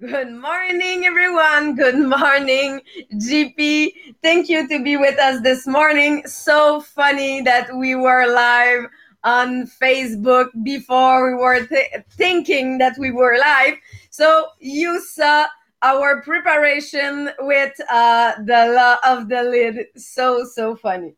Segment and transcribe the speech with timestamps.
[0.00, 1.74] Good morning, everyone.
[1.74, 2.80] Good morning,
[3.14, 3.92] GP.
[4.22, 6.24] Thank you to be with us this morning.
[6.24, 8.84] So funny that we were live
[9.24, 13.74] on Facebook before we were th- thinking that we were live.
[14.10, 15.46] So you saw
[15.82, 19.86] our preparation with uh, the law of the lid.
[19.96, 21.14] So, so funny.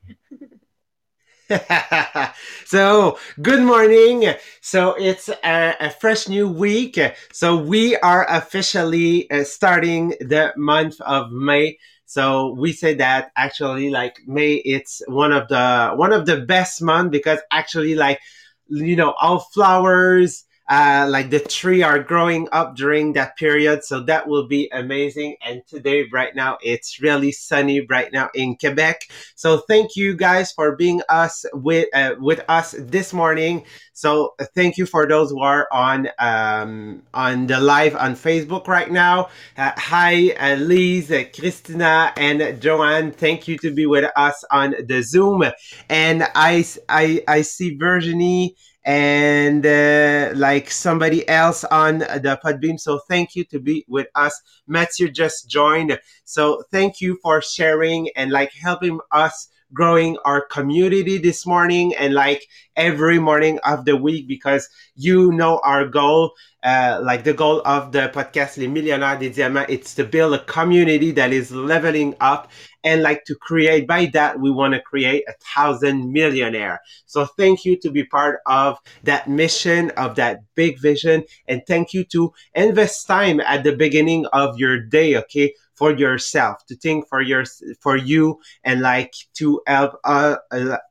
[2.65, 4.35] so good morning.
[4.61, 6.99] So it's a, a, fresh new week.
[7.33, 11.79] So we are officially uh, starting the month of may.
[12.07, 16.83] So we say that actually like may it's one of the one of the best
[16.83, 18.21] month because actually like
[18.69, 23.83] you know all flowers uh, like the tree are growing up during that period.
[23.83, 25.37] So that will be amazing.
[25.45, 29.11] And today, right now, it's really sunny right now in Quebec.
[29.35, 33.65] So thank you guys for being us with uh, with us this morning.
[33.95, 38.91] So thank you for those who are on um, on the live on Facebook right
[38.91, 39.29] now.
[39.59, 43.11] Uh, hi, uh, Lise, uh, Christina, and Joanne.
[43.11, 45.43] Thank you to be with us on the Zoom.
[45.89, 52.81] And I I I see Virginie and uh, like somebody else on the Podbean.
[52.81, 54.41] So thank you to be with us.
[54.67, 55.99] Matthew just joined.
[56.25, 62.15] So thank you for sharing and like helping us growing our community this morning and
[62.15, 66.33] like every morning of the week because you know our goal
[66.63, 69.71] uh, like the goal of the podcast Les Millionnaires des Diamants.
[69.71, 72.51] It's to build a community that is leveling up
[72.85, 73.87] and like to create.
[73.87, 78.41] By that we want to create a thousand millionaire so thank you to be part
[78.47, 83.75] of that mission of that big vision and thank you to invest time at the
[83.75, 87.45] beginning of your day okay for yourself to think for your
[87.81, 90.37] for you and like to help uh,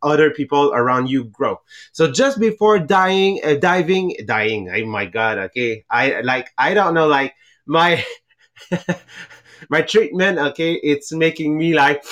[0.01, 1.61] other people around you grow
[1.91, 6.95] so just before dying uh, diving dying oh my god okay i like i don't
[6.95, 7.35] know like
[7.67, 8.03] my
[9.69, 12.03] my treatment, okay, it's making me like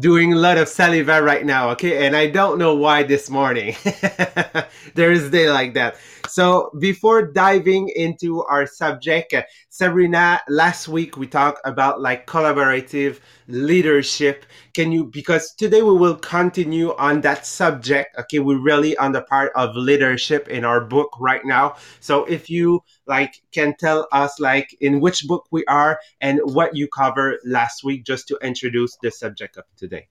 [0.00, 2.06] doing a lot of saliva right now, okay?
[2.06, 3.74] And I don't know why this morning.
[4.94, 5.96] there is day like that.
[6.28, 9.34] So before diving into our subject,
[9.76, 14.46] Sabrina, last week we talked about like collaborative leadership.
[14.72, 18.16] Can you, because today we will continue on that subject.
[18.18, 18.38] Okay.
[18.38, 21.76] We're really on the part of leadership in our book right now.
[22.00, 26.74] So if you like can tell us like in which book we are and what
[26.74, 30.08] you covered last week, just to introduce the subject of today.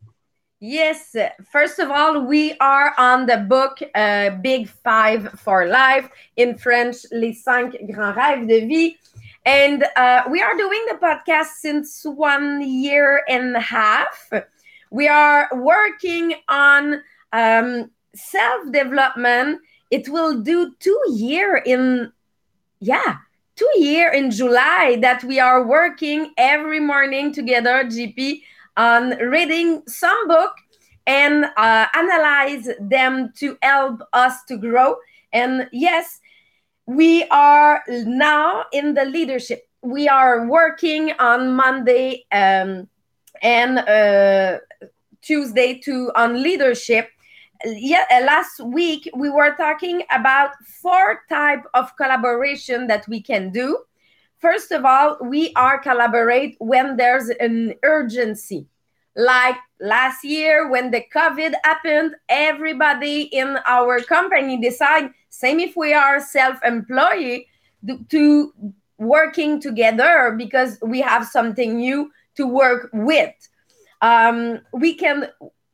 [0.60, 1.16] Yes,
[1.52, 6.98] first of all, we are on the book uh, Big Five for Life in French,
[7.12, 8.98] Les Cinq Grands Rêves de Vie.
[9.46, 14.32] And uh, we are doing the podcast since one year and a half.
[14.90, 17.02] We are working on
[17.32, 19.62] um, self development.
[19.92, 22.12] It will do two year in,
[22.80, 23.18] yeah,
[23.56, 28.42] two year in July that we are working every morning together, GP,
[28.78, 30.54] on reading some book
[31.08, 34.96] and uh, analyze them to help us to grow.
[35.32, 36.20] And yes,
[36.86, 39.68] we are now in the leadership.
[39.82, 42.88] We are working on Monday um,
[43.42, 44.60] and uh,
[45.22, 47.10] Tuesday to on leadership.
[47.66, 50.52] Yeah, uh, last week we were talking about
[50.82, 53.80] four type of collaboration that we can do.
[54.38, 58.68] First of all, we are collaborate when there's an urgency.
[59.16, 65.94] Like last year when the COVID happened, everybody in our company decide same if we
[65.94, 67.44] are self-employed
[68.10, 68.54] to
[68.98, 73.34] working together because we have something new to work with.
[74.02, 75.30] Um, we can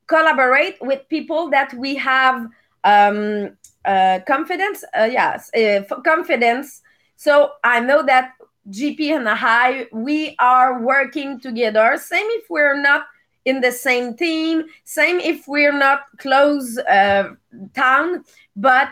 [0.07, 2.47] collaborate with people that we have
[2.83, 6.81] um, uh, confidence uh, yes uh, confidence.
[7.15, 8.33] So i know that
[8.69, 11.97] gp and i we are working together.
[11.97, 13.05] Same if we're not
[13.45, 14.65] in the same team.
[14.83, 17.29] Same if we're not close uh,
[17.73, 18.23] town
[18.55, 18.89] but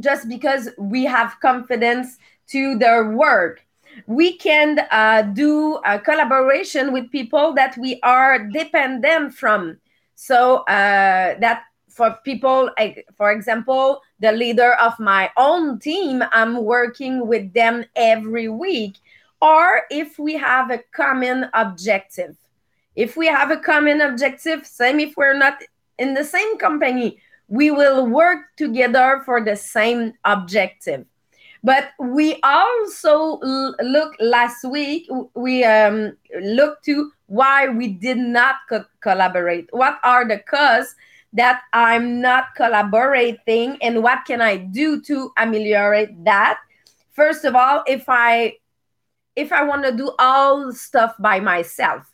[0.00, 3.64] just because we have confidence to their work.
[4.06, 9.78] We can uh, do a collaboration with people that we are dependent from.
[10.16, 16.64] So uh, that for people like, for example the leader of my own team i'm
[16.64, 18.96] working with them every week.
[19.40, 22.36] Or if we have a common objective
[22.96, 25.62] if we have a common objective same if we're not
[25.98, 27.18] in the same company
[27.48, 31.04] we will work together for the same objective.
[31.62, 33.38] But we also
[33.80, 39.68] look last week we um, looked to why we did not co- collaborate.
[39.72, 40.94] What are the cause
[41.36, 46.60] that i'm not collaborating and what can i do to ameliorate that?
[47.12, 48.54] First of all if i
[49.36, 52.06] if I want to do all stuff by myself,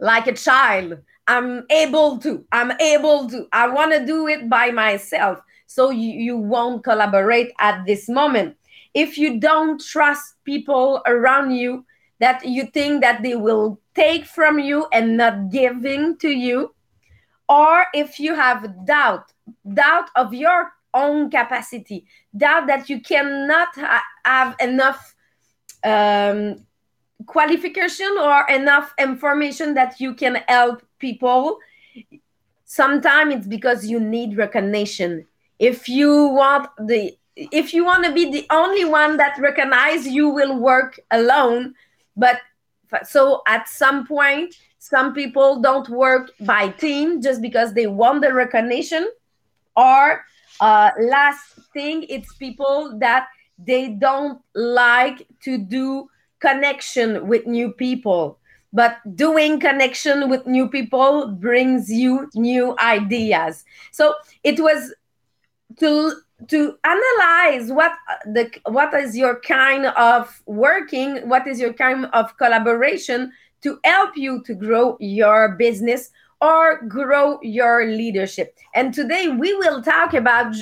[0.00, 4.70] like a child, I'm able to, I'm able to, I want to do it by
[4.70, 5.40] myself.
[5.66, 8.56] So you, you won't collaborate at this moment.
[8.94, 11.84] If you don't trust people around you
[12.18, 16.74] that you think that they will take from you and not giving to you,
[17.48, 19.32] or if you have doubt,
[19.72, 22.06] doubt of your own capacity,
[22.36, 25.14] doubt that you cannot ha- have enough
[25.84, 26.66] um,
[27.26, 31.58] qualification or enough information that you can help people
[32.70, 35.26] sometimes it's because you need recognition.
[35.58, 40.28] If you want the if you want to be the only one that recognize you
[40.28, 41.74] will work alone.
[42.16, 42.38] But
[43.02, 48.32] so at some point some people don't work by team just because they want the
[48.32, 49.10] recognition.
[49.76, 50.24] Or
[50.60, 53.26] uh, last thing it's people that
[53.58, 56.08] they don't like to do
[56.40, 58.38] connection with new people.
[58.72, 63.64] But doing connection with new people brings you new ideas.
[63.90, 64.14] So
[64.44, 64.94] it was
[65.80, 66.14] to
[66.48, 67.92] to analyze what
[68.24, 73.30] the what is your kind of working what is your kind of collaboration
[73.62, 76.10] to help you to grow your business
[76.40, 78.56] or grow your leadership.
[78.74, 80.54] And today we will talk about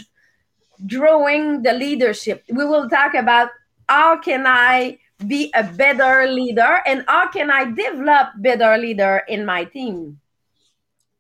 [0.89, 2.43] growing the leadership.
[2.51, 3.51] We will talk about
[3.89, 9.45] how can i be a better leader and how can I develop better leader in
[9.45, 10.21] my team?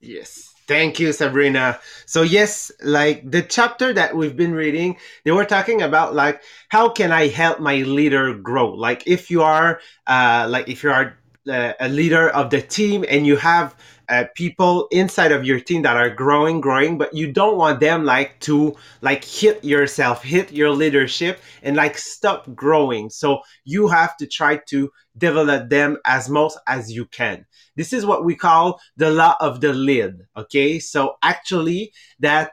[0.00, 0.54] Yes.
[0.66, 1.80] Thank you, Sabrina.
[2.04, 6.90] So yes, like the chapter that we've been reading, they were talking about like how
[6.90, 8.74] can I help my leader grow?
[8.74, 11.16] Like if you are uh like if you are
[11.48, 13.74] uh, a leader of the team and you have
[14.08, 18.04] uh, people inside of your team that are growing growing but you don't want them
[18.04, 23.10] like to like hit yourself hit your leadership and like stop growing.
[23.10, 27.44] So you have to try to develop them as most as you can.
[27.76, 30.78] This is what we call the law of the lid okay?
[30.78, 32.52] So actually that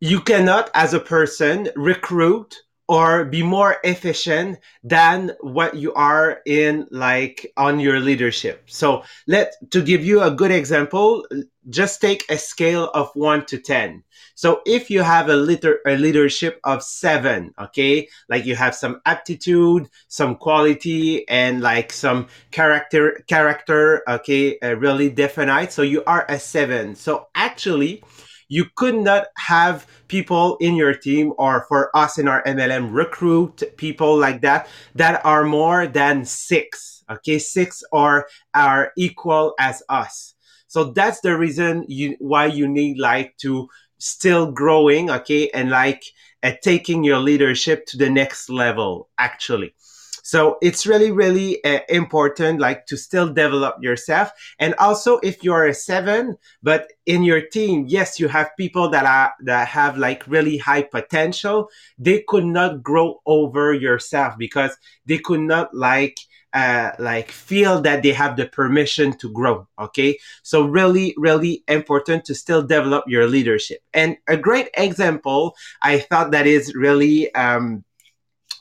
[0.00, 2.54] you cannot as a person recruit
[2.88, 8.64] or be more efficient than what you are in like on your leadership.
[8.66, 11.24] So let to give you a good example
[11.70, 14.02] just take a scale of 1 to 10
[14.34, 19.00] so if you have a leader a leadership of 7 okay like you have some
[19.06, 26.26] aptitude some quality and like some character character okay uh, really definite so you are
[26.28, 28.02] a 7 so actually
[28.48, 33.62] you could not have people in your team or for us in our MLM recruit
[33.76, 37.02] people like that that are more than six.
[37.10, 40.34] Okay, six are are equal as us.
[40.66, 43.68] So that's the reason you why you need like to
[43.98, 46.04] still growing, okay, and like
[46.42, 49.74] uh, taking your leadership to the next level actually.
[50.24, 54.32] So it's really, really uh, important, like to still develop yourself.
[54.58, 59.04] And also, if you're a seven, but in your team, yes, you have people that
[59.04, 61.68] are that have like really high potential.
[61.98, 66.16] They could not grow over yourself because they could not like
[66.54, 69.68] uh, like feel that they have the permission to grow.
[69.78, 70.18] Okay.
[70.42, 73.80] So really, really important to still develop your leadership.
[73.92, 77.84] And a great example I thought that is really, um,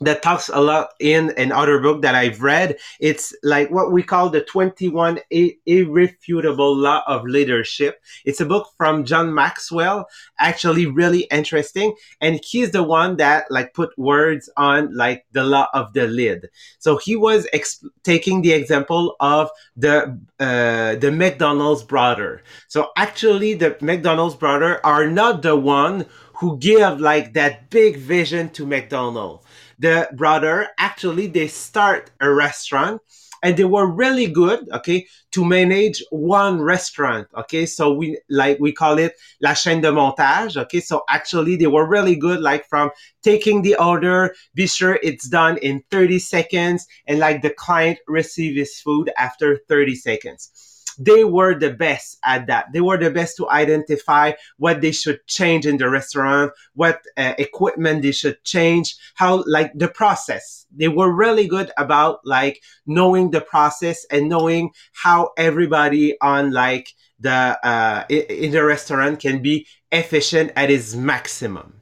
[0.02, 2.78] that talks a lot in another book that I've read.
[3.00, 5.20] It's like what we call the 21
[5.66, 8.02] irrefutable law of leadership.
[8.26, 10.08] It's a book from John Maxwell,
[10.40, 11.96] actually really interesting.
[12.22, 16.50] And he's the one that like put words on like the law of the lid.
[16.80, 22.42] So he was exp- taking the example of the, uh, the McDonald's brother.
[22.68, 28.50] So actually the McDonald's brother are not the one who give like that big vision
[28.50, 29.43] to McDonald's
[29.84, 33.02] the brother actually they start a restaurant
[33.44, 37.66] and they were really good okay to manage one restaurant okay?
[37.66, 40.80] So we like we call it la chaîne de montage okay?
[40.80, 42.92] So actually they were really good like from
[43.24, 48.56] taking the order be sure it's done in 30 seconds and like the client receive
[48.56, 52.72] his food after 30 seconds they were the best at that.
[52.74, 57.34] They were the best to identify what they should change in the restaurant, what uh,
[57.38, 60.66] equipment they should change, how like the process.
[60.76, 66.90] They were really good about like knowing the process and knowing how everybody on like
[67.20, 71.74] the uh, in the restaurant can be efficient at its maximum.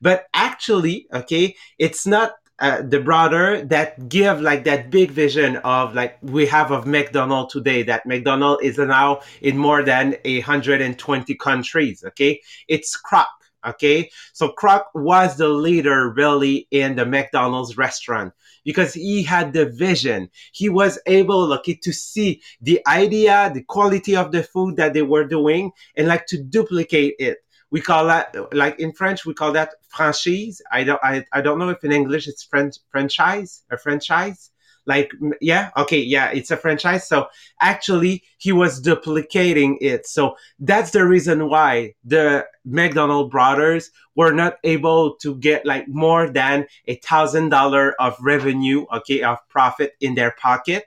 [0.00, 5.94] But actually, okay, it's not uh, the brother that give like that big vision of
[5.94, 12.04] like we have of McDonald today that McDonald is now in more than 120 countries
[12.04, 13.26] okay it's Kroc
[13.66, 14.10] Okay.
[14.32, 18.32] So Kroc was the leader really in the McDonald's restaurant
[18.64, 20.30] because he had the vision.
[20.52, 25.02] He was able, okay, to see the idea, the quality of the food that they
[25.02, 27.38] were doing and like to duplicate it.
[27.70, 30.60] We call that, like in French, we call that franchise.
[30.72, 34.50] I don't, I, I don't know if in English it's French, franchise, a franchise.
[34.86, 37.06] Like yeah okay yeah it's a franchise.
[37.06, 37.26] So
[37.60, 40.06] actually he was duplicating it.
[40.06, 46.30] So that's the reason why the mcdonald brothers were not able to get like more
[46.30, 50.84] than a thousand dollar of revenue okay of profit in their pocket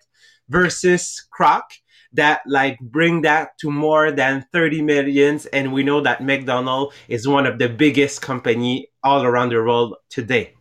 [0.49, 1.61] versus Kroc
[2.13, 7.27] that like bring that to more than 30 millions and we know that mcdonald is
[7.27, 10.53] one of the biggest company all around the world today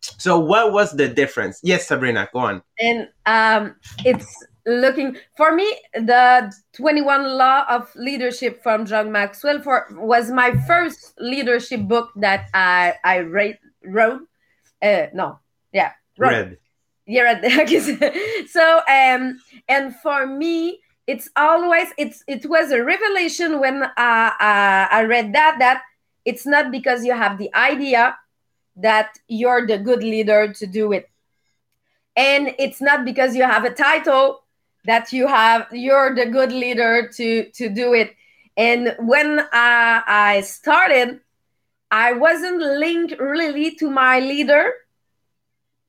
[0.00, 1.60] so what was the difference?
[1.62, 2.62] Yes, Sabrina, go on.
[2.78, 9.86] And um, it's looking for me the 21 law of leadership from john maxwell for
[9.92, 14.20] was my first leadership book that i i write, wrote
[14.82, 15.38] uh no
[15.72, 16.30] yeah wrote.
[16.32, 16.58] read
[17.08, 17.40] yeah
[18.48, 24.86] so um and for me it's always it's it was a revelation when uh, uh,
[24.92, 25.82] i read that that
[26.24, 28.14] it's not because you have the idea
[28.78, 31.08] that you're the good leader to do it.
[32.16, 34.42] And it's not because you have a title
[34.84, 38.14] that you have you're the good leader to to do it.
[38.56, 41.20] And when I, I started
[41.90, 44.74] i wasn't linked really to my leader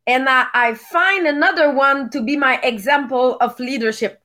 [0.09, 4.21] and I, I find another one to be my example of leadership.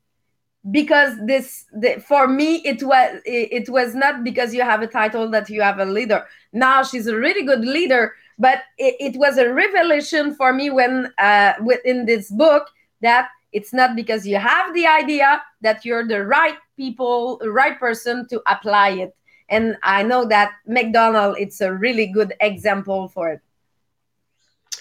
[0.71, 4.87] Because this the, for me it was it, it was not because you have a
[4.87, 6.25] title that you have a leader.
[6.55, 11.13] Now she's a really good leader but it, it was a revelation for me when
[11.19, 12.71] uh, within this book
[13.03, 18.27] that it's not because you have the idea that you're the right people right person
[18.29, 19.15] to apply it.
[19.51, 23.44] And i know that mcdonald it's a really good example for it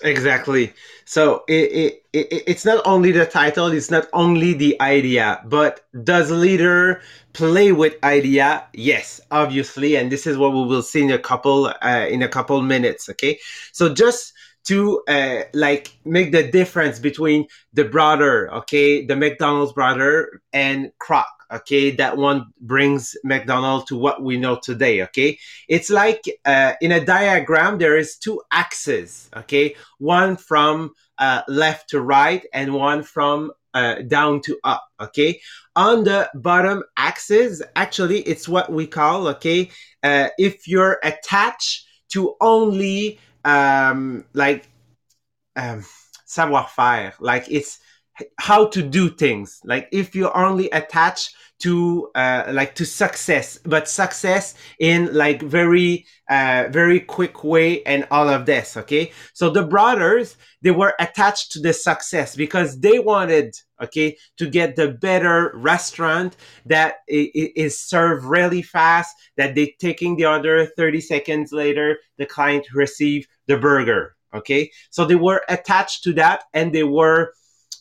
[0.01, 0.73] Exactly.
[1.05, 5.81] So it, it, it, it's not only the title, it's not only the idea, but
[6.03, 7.01] does leader
[7.33, 8.65] play with idea?
[8.73, 12.27] Yes, obviously, and this is what we will see in a couple uh, in a
[12.27, 13.07] couple minutes.
[13.09, 13.39] Okay,
[13.71, 14.33] so just
[14.65, 21.25] to uh, like make the difference between the brother, okay, the McDonald's brother and Kroc
[21.53, 25.37] okay that one brings mcdonald to what we know today okay?
[25.67, 29.75] It's like uh, in a diagram there is two axes okay?
[29.99, 35.39] One from uh, left to right and one from uh, down to up okay?
[35.75, 39.69] On the bottom axis actually it's what we call okay
[40.01, 44.67] uh, if you're attached to only um, like
[45.55, 45.85] um,
[46.25, 47.79] savoir faire like it's
[48.37, 49.61] how to do things.
[49.63, 51.33] Like if you only attach
[51.63, 58.05] to uh, like to success but success in like very uh, very quick way and
[58.11, 59.11] all of this okay?
[59.33, 64.75] So the brothers they were attached to the success because they wanted okay to get
[64.75, 71.53] the better restaurant that is served really fast that they taking the order 30 seconds
[71.53, 74.71] later the client receive the burger okay?
[74.89, 77.33] So they were attached to that and they were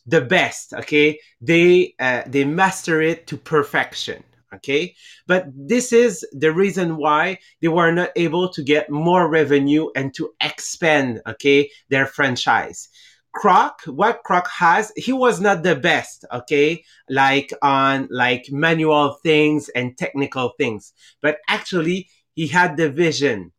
[0.06, 1.18] the best okay?
[1.40, 4.94] They uh, they master it to perfection okay?
[5.26, 10.12] But this is the reason why they were not able to get more revenue and
[10.14, 12.88] to expand okay their franchise.
[13.34, 19.70] Kroc, what Kroc has, he was not the best, okay, like on like manual things
[19.70, 20.92] and technical things,
[21.22, 23.52] but actually he had the vision.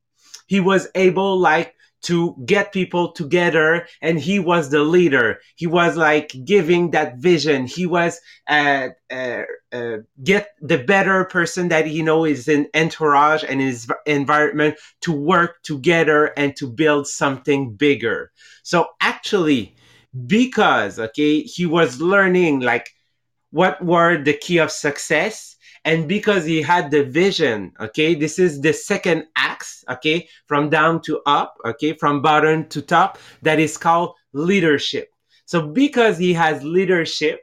[0.45, 1.73] He was able like
[2.03, 5.39] to get people together and he was the leader.
[5.55, 7.65] He was like giving that vision.
[7.65, 13.43] He was uh, uh, uh, get the better person that he know is in entourage
[13.43, 18.31] and his environment to work together and to build something bigger.
[18.63, 19.75] So actually
[20.27, 22.91] because okay he was learning like
[23.49, 25.52] what were the key of success
[25.85, 31.01] and because he had the vision, okay, this is the second axe, okay, from down
[31.01, 35.09] to up, okay, from bottom to top, that is called leadership.
[35.45, 37.41] So because he has leadership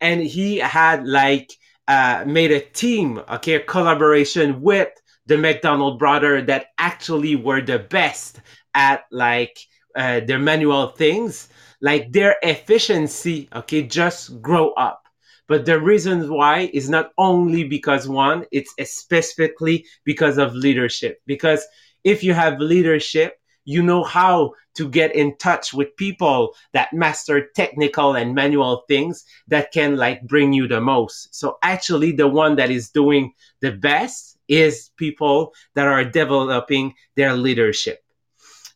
[0.00, 1.50] and he had like
[1.88, 4.90] uh, made a team, okay, a collaboration with
[5.26, 8.40] the McDonald brother that actually were the best
[8.74, 9.58] at like
[9.96, 11.48] uh, their manual things,
[11.80, 14.99] like their efficiency, okay, just grow up.
[15.50, 21.20] But the reasons why is not only because one, it's specifically because of leadership.
[21.26, 21.66] Because
[22.04, 27.48] if you have leadership, you know how to get in touch with people that master
[27.56, 31.34] technical and manual things that can like bring you the most.
[31.34, 37.34] So actually the one that is doing the best is people that are developing their
[37.34, 38.04] leadership.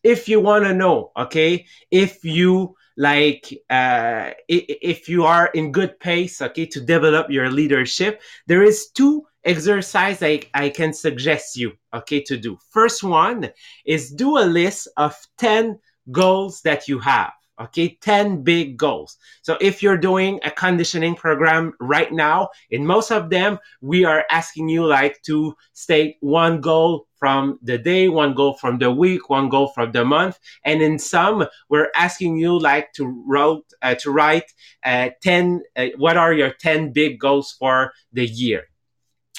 [0.02, 5.98] If you want to know, okay, if you like uh, if you are in good
[5.98, 11.72] pace okay to develop your leadership there is two exercise I, I can suggest you
[11.92, 12.58] okay to do.
[12.70, 13.50] First one
[13.84, 15.78] is do a list of 10
[16.10, 19.16] goals that you have okay 10 big goals.
[19.42, 24.24] So if you're doing a conditioning program right now in most of them we are
[24.30, 29.30] asking you like to state one goal from the day one goal from the week
[29.30, 33.94] one goal from the month and in some we're asking you like to write uh,
[33.94, 34.48] to write
[34.84, 38.64] uh, 10 uh, what are your 10 big goals for the year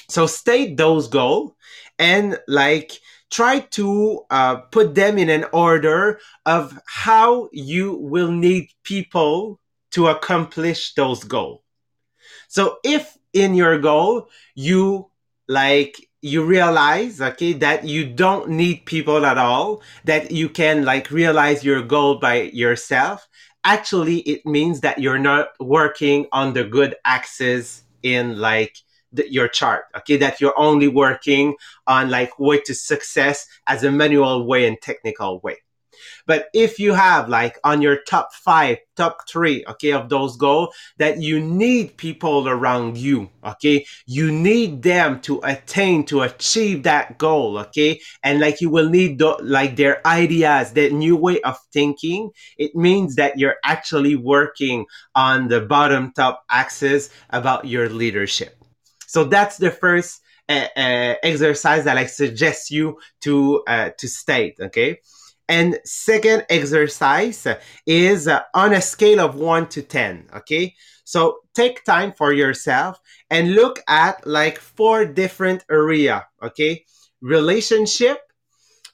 [0.08, 1.52] so state those goals
[1.98, 2.90] and like
[3.30, 9.60] try to uh, put them in an order of how you will need people
[9.92, 11.62] to accomplish those goals.
[12.48, 15.10] So if in your goal you
[15.48, 21.10] like you realize okay that you don't need people at all that you can like
[21.10, 23.28] realize your goal by yourself.
[23.64, 28.76] Actually it means that you're not working on the good axis in like
[29.12, 30.16] the, your chart okay?
[30.16, 31.54] That you're only working
[31.86, 35.58] on like way to success as a manual way and technical way
[36.26, 40.74] but if you have like on your top five, top three, okay, of those goals
[40.98, 47.18] that you need people around you, okay, you need them to attain, to achieve that
[47.18, 51.56] goal, okay, and like you will need the, like their ideas, their new way of
[51.72, 52.30] thinking.
[52.58, 58.56] It means that you're actually working on the bottom top axis about your leadership.
[59.06, 64.56] So that's the first uh, uh, exercise that I suggest you to uh, to state.
[64.60, 65.00] Okay.
[65.48, 67.46] And second exercise
[67.86, 70.28] is uh, on a scale of one to 10.
[70.38, 70.74] Okay.
[71.04, 76.26] So take time for yourself and look at like four different area.
[76.42, 76.84] Okay.
[77.20, 78.18] Relationship,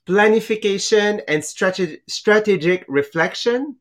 [0.06, 3.76] planification and strate- strategic reflection,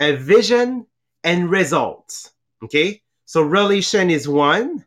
[0.00, 0.86] a vision
[1.24, 2.32] and results.
[2.64, 3.02] Okay.
[3.26, 4.86] So relation is one,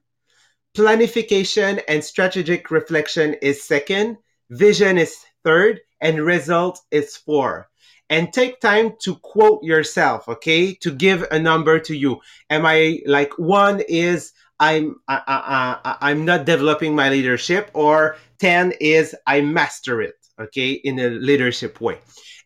[0.75, 4.17] planification and strategic reflection is second,
[4.49, 7.69] vision is third, and result is four.
[8.09, 10.73] And take time to quote yourself, okay?
[10.81, 12.19] To give a number to you.
[12.49, 18.17] Am I like one is I'm I, I, I, I'm not developing my leadership, or
[18.37, 21.99] ten is I master it, okay, in a leadership way.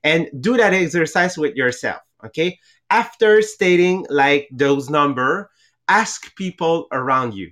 [0.03, 2.59] And do that exercise with yourself, okay?
[2.91, 5.49] After stating like those number,
[5.87, 7.51] ask people around you.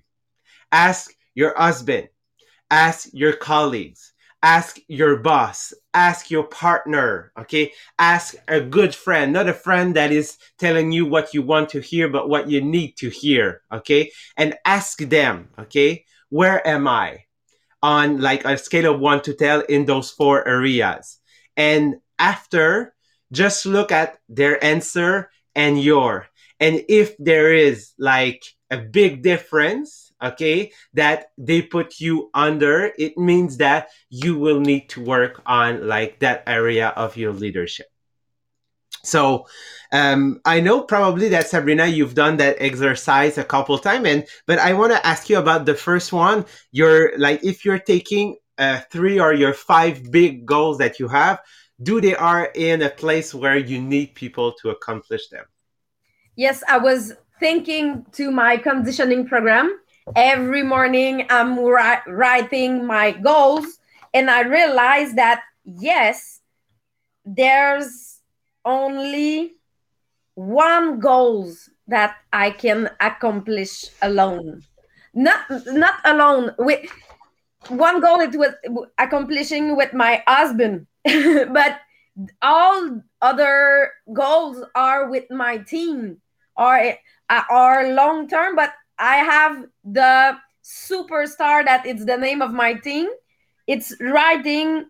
[0.71, 2.09] Ask your husband,
[2.69, 4.12] ask your colleagues,
[4.43, 5.73] ask your boss.
[5.93, 7.71] Ask your partner okay?
[7.97, 11.79] Ask a good friend not a friend that is telling you what you want to
[11.79, 14.11] hear but what you need to hear okay?
[14.37, 16.05] And ask them okay?
[16.29, 17.25] Where am i?
[17.81, 21.19] On like a scale of 1 to 10 in those four areas.
[21.55, 22.93] And after
[23.31, 26.27] just look at their answer and your.
[26.59, 33.17] And if there is like a big difference okay, that they put you under, it
[33.17, 37.87] means that you will need to work on like that area of your leadership.
[39.03, 39.47] So
[39.91, 44.59] um, I know probably that Sabrina, you've done that exercise a couple times, and but
[44.59, 46.45] I want to ask you about the first one.
[46.71, 51.41] You're like if you're taking uh, three or your five big goals that you have,
[51.81, 55.45] do they are in a place where you need people to accomplish them?
[56.35, 59.79] Yes, I was thinking to my conditioning program
[60.15, 63.79] every morning i'm ri- writing my goals
[64.13, 66.41] and i realize that yes
[67.25, 68.19] there's
[68.65, 69.53] only
[70.35, 74.63] one goals that i can accomplish alone.
[75.13, 76.89] Not not alone with
[77.69, 78.53] one goal it was
[78.97, 81.79] accomplishing with my husband but
[82.41, 86.17] all other goals are with my team
[86.57, 86.97] or
[87.29, 92.73] uh, are long term but I have the superstar that it's the name of my
[92.73, 93.09] team.
[93.67, 94.87] It's riding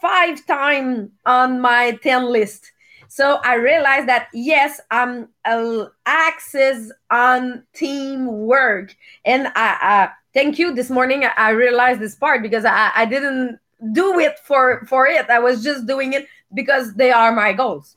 [0.00, 2.72] five times on my 10 list.
[3.08, 8.96] So I realized that yes, I'm a axis on teamwork.
[9.24, 10.74] And I, thank you.
[10.74, 13.58] This morning I realized this part because I, I didn't
[13.92, 15.28] do it for for it.
[15.30, 17.96] I was just doing it because they are my goals.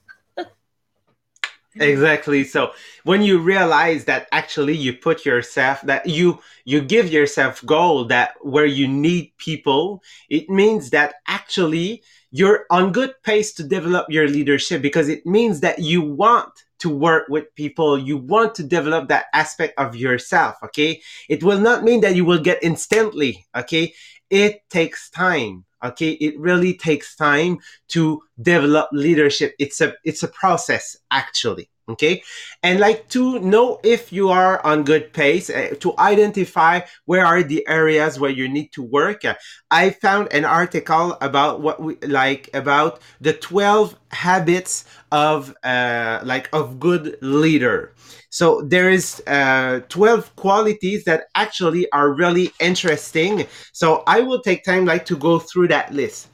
[1.79, 2.43] Exactly.
[2.43, 2.71] So
[3.03, 8.35] when you realize that actually you put yourself that you you give yourself goal that
[8.41, 14.27] where you need people it means that actually you're on good pace to develop your
[14.27, 17.97] leadership because it means that you want to work with people.
[17.97, 21.01] You want to develop that aspect of yourself okay?
[21.29, 23.93] It will not mean that you will get instantly okay?
[24.29, 25.63] It takes time.
[25.83, 26.11] Okay.
[26.11, 27.59] It really takes time
[27.89, 29.55] to develop leadership.
[29.59, 31.69] It's a, it's a process actually.
[31.89, 32.21] Okay.
[32.63, 37.43] And like to know if you are on good pace, uh, to identify where are
[37.43, 39.23] the areas where you need to work.
[39.23, 39.35] Uh,
[39.71, 46.49] I found an article about what we like about the 12 habits of, uh, like
[46.51, 47.93] of good leader.
[48.29, 53.47] So there is uh, 12 qualities that actually are really interesting.
[53.71, 56.27] So I will take time like to go through that list.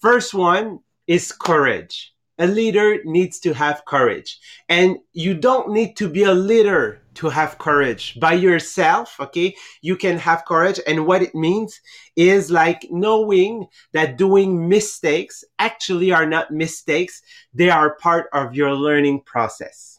[0.00, 2.14] First one is courage.
[2.38, 4.38] A leader needs to have courage.
[4.68, 9.16] And you don't need to be a leader to have courage by yourself.
[9.18, 9.56] Okay.
[9.82, 10.80] You can have courage.
[10.86, 11.80] And what it means
[12.14, 17.22] is like knowing that doing mistakes actually are not mistakes.
[17.54, 19.98] They are part of your learning process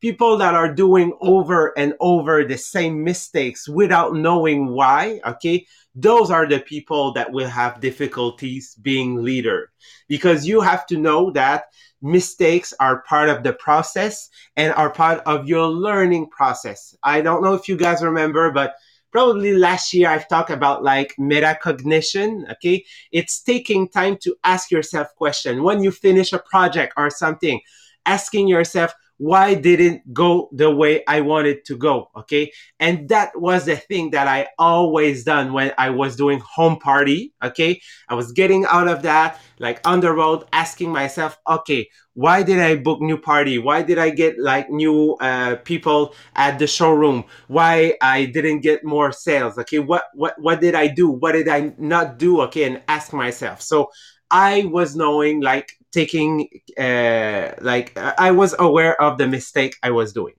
[0.00, 6.30] people that are doing over and over the same mistakes without knowing why, okay, those
[6.30, 9.72] are the people that will have difficulties being leader
[10.08, 11.64] because you have to know that
[12.02, 16.96] mistakes are part of the process and are part of your learning process.
[17.02, 18.74] I don't know if you guys remember, but
[19.12, 22.50] probably last year I've talked about like metacognition.
[22.52, 22.84] Okay.
[23.12, 27.60] It's taking time to ask yourself question when you finish a project or something,
[28.06, 32.08] asking yourself, why didn't go the way I wanted to go?
[32.16, 32.50] Okay.
[32.78, 37.34] And that was the thing that I always done when I was doing home party.
[37.44, 37.82] Okay.
[38.08, 42.60] I was getting out of that, like on the road, asking myself, okay, why did
[42.60, 43.58] I book new party?
[43.58, 47.24] Why did I get like new uh, people at the showroom?
[47.46, 49.58] Why I didn't get more sales?
[49.58, 49.80] Okay.
[49.80, 51.10] What, what, what did I do?
[51.10, 52.40] What did I not do?
[52.40, 52.64] Okay.
[52.64, 53.60] And ask myself.
[53.60, 53.90] So
[54.30, 56.48] I was knowing like taking
[56.78, 60.34] uh, like I was aware of the mistake I was doing.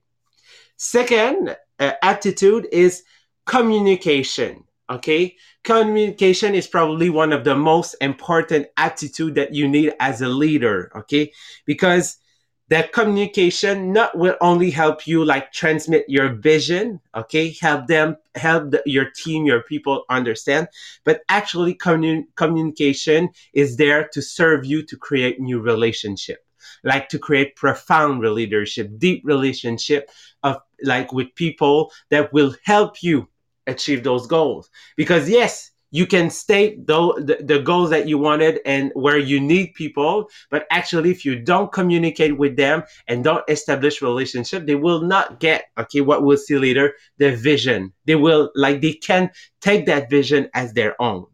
[0.76, 3.04] Second uh, attitude is
[3.46, 4.64] communication.
[4.90, 10.28] Okay, communication is probably one of the most important attitude that you need as a
[10.28, 10.92] leader.
[10.96, 11.32] Okay,
[11.66, 12.18] because
[12.68, 17.54] that communication not will only help you like transmit your vision okay?
[17.60, 20.68] Help them help the, your team your people understand.
[21.04, 26.38] But actually commun- communication is there to serve you to create new relationship.
[26.84, 30.10] Like to create profound leadership deep relationship
[30.42, 33.28] of like with people that will help you
[33.66, 34.70] achieve those goals.
[34.96, 39.74] Because yes you can state the, the, goals that you wanted and where you need
[39.74, 45.02] people but actually if you don't communicate with them and don't establish relationship they will
[45.02, 47.92] not get okay what we'll see later the vision.
[48.06, 51.26] They will like they can take that vision as their own.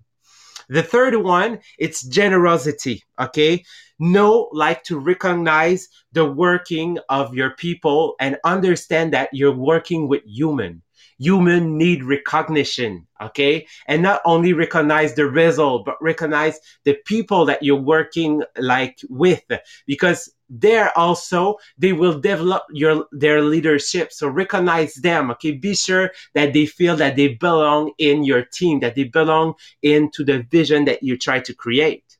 [0.68, 3.64] The third one it's generosity okay?
[3.98, 10.22] Know like to recognize the working of your people and understand that you're working with
[10.24, 10.82] human
[11.18, 13.66] human need recognition, okay?
[13.86, 19.42] And not only recognize the result, but recognize the people that you're working like with.
[19.86, 24.12] Because there also they will develop your their leadership.
[24.12, 25.52] So recognize them okay?
[25.52, 30.24] Be sure that they feel that they belong in your team that they belong into
[30.24, 32.16] the vision that you try to create.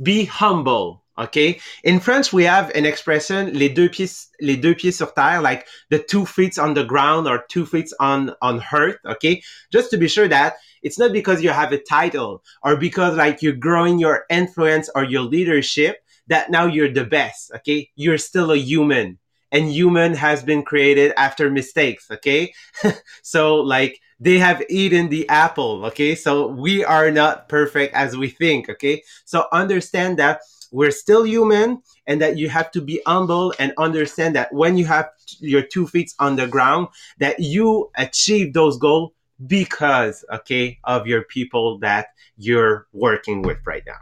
[0.00, 1.60] Be humble Okay.
[1.84, 5.66] In French, we have an expression, les deux pieds, les deux pieds sur terre, like
[5.90, 8.98] the two feet on the ground or two feet on, on earth.
[9.06, 9.42] Okay.
[9.70, 13.42] Just to be sure that it's not because you have a title or because like
[13.42, 17.52] you're growing your influence or your leadership that now you're the best.
[17.56, 17.90] Okay.
[17.94, 19.18] You're still a human
[19.52, 22.10] and human has been created after mistakes.
[22.10, 22.52] Okay.
[23.22, 25.84] so like, they have eaten the apple.
[25.86, 26.14] Okay.
[26.14, 28.68] So we are not perfect as we think.
[28.68, 29.02] Okay.
[29.24, 30.40] So understand that
[30.74, 34.84] we're still human and that you have to be humble and understand that when you
[34.84, 35.08] have
[35.38, 39.12] your two feet on the ground that you achieve those goals
[39.46, 44.00] because okay of your people that you're working with right now.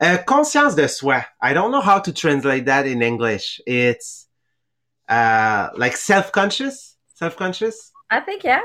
[0.00, 1.24] Uh, conscience de soi.
[1.40, 3.60] I don't know how to translate that in english.
[3.66, 4.26] It's
[5.08, 6.96] uh, like self-conscious?
[7.14, 7.92] Self-conscious?
[8.10, 8.62] I think yeah.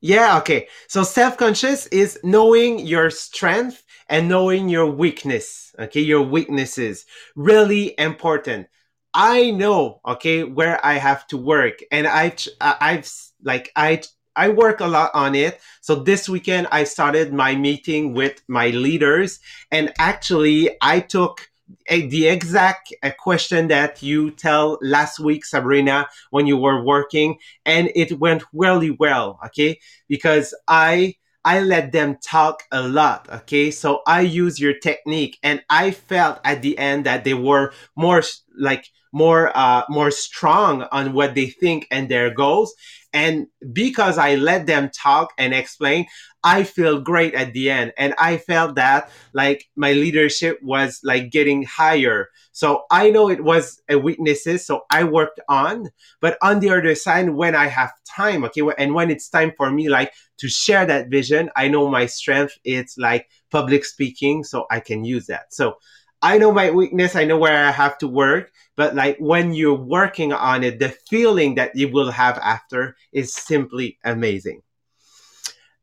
[0.00, 0.68] Yeah, okay.
[0.86, 5.74] So self-conscious is knowing your strength and knowing your weakness.
[5.78, 7.06] Okay, your weaknesses.
[7.36, 8.68] Really important.
[9.12, 13.10] I know, okay, where I have to work and I I've
[13.42, 14.02] like I
[14.36, 15.60] I work a lot on it.
[15.80, 19.38] So this weekend I started my meeting with my leaders
[19.70, 21.48] and actually I took
[21.88, 27.38] a, the exact uh, question that you tell last week, Sabrina, when you were working,
[27.64, 29.38] and it went really well.
[29.46, 31.14] Okay, because I
[31.44, 33.28] I let them talk a lot.
[33.30, 37.72] Okay, so I use your technique, and I felt at the end that they were
[37.96, 38.22] more
[38.58, 42.74] like more uh more strong on what they think and their goals
[43.14, 46.06] And because I let them talk and explain,
[46.42, 47.92] I feel great at the end.
[47.96, 52.28] And I felt that like my leadership was like getting higher.
[52.50, 54.66] So I know it was a weaknesses.
[54.66, 58.62] So I worked on, but on the other side, when I have time, okay.
[58.78, 62.58] And when it's time for me, like to share that vision, I know my strength.
[62.64, 64.44] It's like public speaking.
[64.44, 65.54] So I can use that.
[65.54, 65.76] So
[66.20, 67.14] I know my weakness.
[67.14, 68.50] I know where I have to work.
[68.76, 73.34] But like when you're working on it, the feeling that you will have after is
[73.34, 74.62] simply amazing.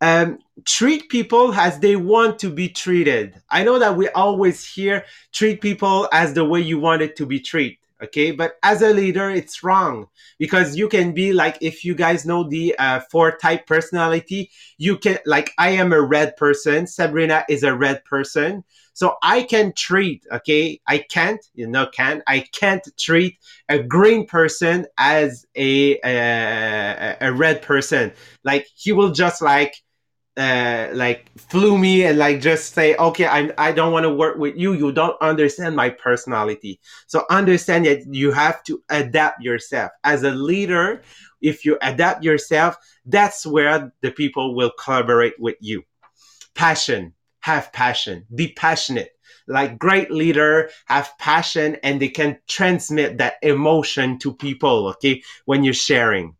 [0.02, 3.40] Um, treat people as they want to be treated.
[3.50, 7.26] I know that we always hear treat people as the way you want it to
[7.26, 7.78] be treated.
[8.04, 10.08] Okay, but as a leader, it's wrong
[10.40, 14.98] because you can be like, if you guys know the uh, four type personality, you
[14.98, 16.88] can like, I am a red person.
[16.88, 18.64] Sabrina is a red person.
[18.94, 23.38] So I can treat, okay, I can't, you know, can I can't treat
[23.70, 28.14] a green person as a a, a red person.
[28.44, 29.76] Like he will just like
[30.38, 34.38] uh, like flew me and like just say, okay, I, I don't want to work
[34.38, 34.74] with you.
[34.74, 36.80] You don't understand my personality.
[37.08, 41.02] So understand that you have to adapt yourself as a leader.
[41.42, 45.84] If you adapt yourself, that's where the people will collaborate with you.
[46.56, 49.10] Passion, have passion, be passionate.
[49.48, 54.88] Like great leader have passion and they can transmit that emotion to people.
[54.90, 55.24] Okay.
[55.46, 56.36] When you're sharing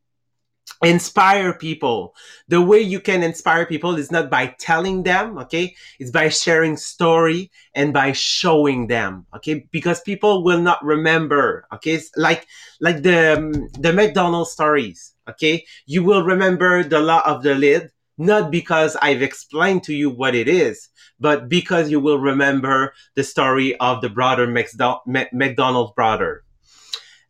[0.84, 2.16] inspire people.
[2.48, 5.76] The way you can inspire people is not by telling them okay?
[6.00, 9.68] It's by sharing story and by showing them okay?
[9.72, 11.94] Because people will not remember okay?
[11.94, 12.48] It's like
[12.80, 15.66] like the um, the mcdonald's stories okay?
[15.86, 20.36] You will remember the law of the lid not because i've explained to you what
[20.36, 20.90] it is
[21.20, 26.44] but because you will remember the story of the brother mcdonald's brother.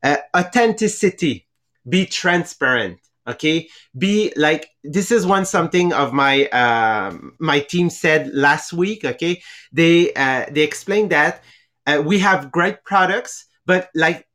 [0.03, 1.47] Uh, authenticity.
[1.87, 3.69] Be transparent okay?
[3.97, 9.41] Be like this is one something of my um, my team said last week okay?
[9.71, 11.43] They uh, they explained that
[11.88, 14.27] uh, we have great products but like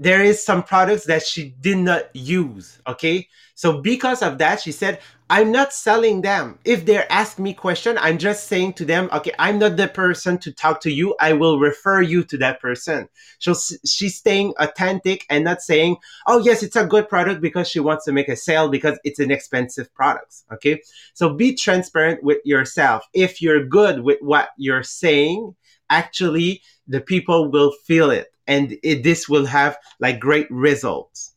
[0.00, 4.72] there is some products that she did not use okay so because of that she
[4.72, 4.98] said
[5.32, 6.58] I'm not selling them.
[6.64, 10.38] If they're asking me question, I'm just saying to them, okay, I'm not the person
[10.38, 11.14] to talk to you.
[11.20, 13.08] I will refer you to that person.
[13.38, 13.54] So
[13.86, 18.06] she's staying authentic and not saying, oh yes, it's a good product because she wants
[18.06, 20.42] to make a sale because it's an expensive product.
[20.52, 20.82] Okay.
[21.14, 23.04] So be transparent with yourself.
[23.14, 25.54] If you're good with what you're saying,
[25.90, 31.34] actually the people will feel it and it, this will have like great results.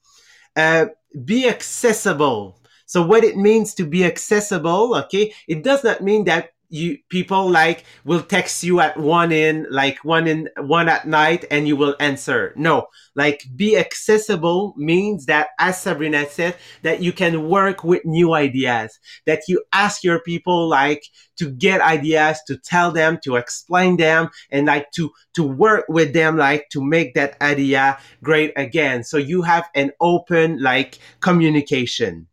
[0.55, 0.87] Uh,
[1.25, 2.59] be accessible
[2.93, 7.51] so what it means to be accessible, okay, it does not mean that you people
[7.51, 11.75] like will text you at one in like one in one at night and you
[11.75, 12.51] will answer.
[12.55, 12.87] No.
[13.15, 18.99] Like be accessible means that as sabrina said that you can work with new ideas.
[19.27, 21.03] That you ask your people like
[21.37, 26.13] to get ideas to tell them to explain them and like to to work with
[26.13, 29.03] them like to make that idea great again.
[29.03, 32.25] So you have an open like communication.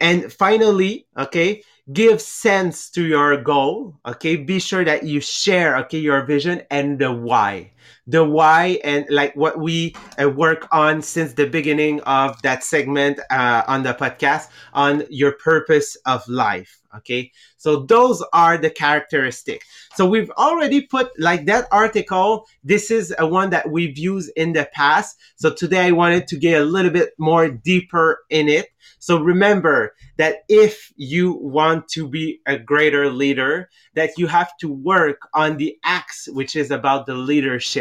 [0.00, 3.94] And finally, okay, give sense to your goal.
[4.06, 7.72] Okay, be sure that you share, okay, your vision and the why.
[8.06, 13.20] The why and like what we uh, work on since the beginning of that segment
[13.30, 16.80] uh, on the podcast on your purpose of life.
[16.96, 19.66] Okay, so those are the characteristics.
[19.96, 22.46] So we've already put like that article.
[22.62, 25.16] This is a one that we've used in the past.
[25.36, 28.68] So today I wanted to get a little bit more deeper in it.
[29.00, 34.68] So remember that if you want to be a greater leader, that you have to
[34.72, 37.73] work on the acts, which is about the leadership.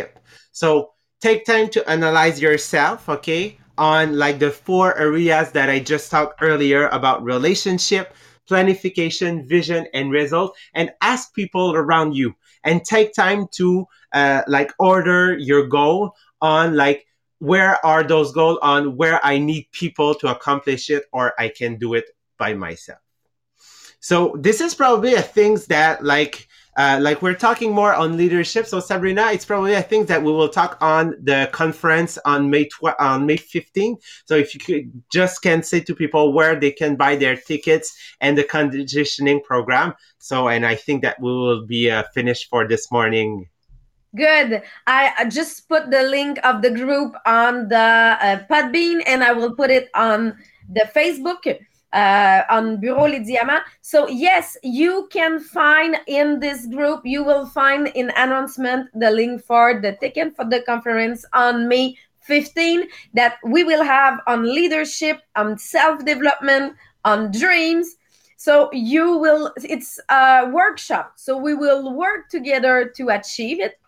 [0.52, 3.58] So take time to analyze yourself, okay?
[3.78, 8.14] On like the four areas that I just talked earlier about relationship,
[8.50, 14.72] planification, vision, and result, and ask people around you and take time to uh, like
[14.80, 17.06] order your goal on like
[17.40, 21.78] where are those goals on where I need people to accomplish it or I can
[21.78, 22.06] do it
[22.38, 23.00] by myself.
[24.00, 28.66] So this is probably a things that like uh, like we're talking more on leadership.
[28.66, 32.66] So Sabrina, it's probably a thing that we will talk on the conference on May
[32.66, 33.98] tw- on May 15.
[34.26, 37.96] So if you could just can say to people where they can buy their tickets
[38.22, 39.94] and the conditioning program.
[40.18, 43.50] So and I think that we will be uh, finished for this morning.
[44.16, 44.62] Good.
[44.86, 49.56] I just put the link of the group on the uh, Podbean and I will
[49.56, 50.38] put it on
[50.70, 51.42] the Facebook
[51.94, 53.64] uh, on Bureau Les Diamants.
[53.82, 59.44] So yes, you can find in this group, you will find in announcement the link
[59.44, 65.22] for the ticket for the conference on May 15 that we will have on leadership,
[65.36, 66.74] on self development,
[67.06, 67.96] on dreams.
[68.38, 71.14] So you will, it's a workshop.
[71.16, 73.80] So we will work together to achieve it.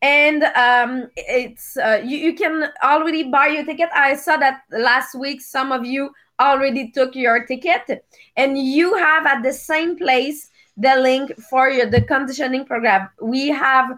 [0.00, 3.88] And um, it's uh, you, you can already buy your ticket.
[3.94, 5.40] I saw that last week.
[5.40, 6.10] Some of you
[6.50, 8.04] already took your ticket,
[8.36, 13.08] and you have at the same place the link for your, the conditioning program.
[13.20, 13.90] We have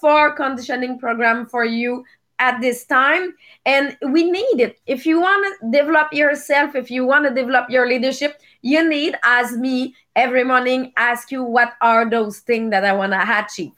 [0.00, 2.04] four conditioning program for you
[2.38, 3.34] at this time
[3.66, 7.68] and we need it if you want to develop yourself if you want to develop
[7.68, 12.84] your leadership you need as me every morning ask you what are those things that
[12.84, 13.72] i want to achieve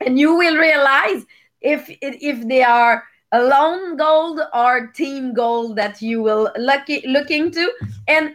[0.00, 1.26] and you will realize
[1.60, 7.30] if if they are a lone goal or team goal that you will look, look
[7.30, 7.72] into
[8.08, 8.34] and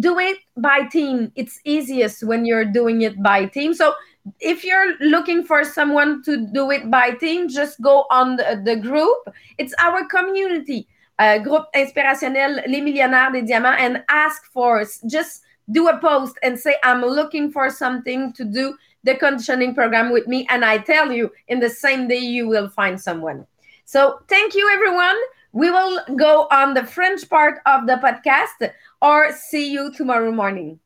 [0.00, 1.32] do it by team.
[1.36, 3.74] It's easiest when you're doing it by team.
[3.74, 3.94] So
[4.40, 8.76] if you're looking for someone to do it by team just go on the, the
[8.76, 9.18] group.
[9.58, 10.88] It's our community.
[11.20, 15.00] Uh, groupe inspirationnel les millionnaires des diamants and ask for us.
[15.06, 20.10] just do a post and say i'm looking for something to do the conditioning program
[20.12, 23.46] with me and i tell you in the same day you will find someone
[23.84, 25.16] so thank you everyone
[25.54, 30.80] we will go on the French part of the podcast or see you tomorrow morning.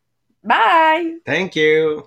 [0.45, 1.17] Bye.
[1.25, 2.07] Thank you.